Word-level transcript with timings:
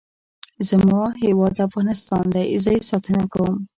زما 0.69 1.01
هیواد 1.23 1.55
افغانستان 1.67 2.23
دی. 2.33 2.47
زه 2.63 2.69
یې 2.75 2.79
ساتنه 2.91 3.23
کوم. 3.33 3.55